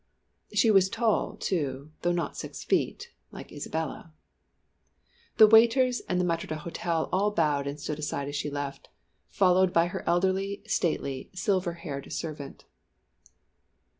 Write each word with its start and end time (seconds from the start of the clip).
She 0.51 0.71
was 0.71 0.89
tall, 0.89 1.35
too, 1.35 1.91
though 2.01 2.11
not 2.11 2.35
six 2.35 2.63
feet 2.63 3.11
like 3.31 3.51
Isabella! 3.51 4.11
The 5.37 5.45
waiters 5.45 5.99
and 6.09 6.19
maître 6.23 6.47
d'hôtel 6.47 7.07
all 7.11 7.29
bowed 7.29 7.67
and 7.67 7.79
stood 7.79 7.99
aside 7.99 8.27
as 8.27 8.35
she 8.35 8.49
left, 8.49 8.89
followed 9.29 9.71
by 9.71 9.85
her 9.85 10.03
elderly, 10.07 10.63
stately, 10.65 11.29
silver 11.35 11.73
haired 11.73 12.11
servant. 12.11 12.65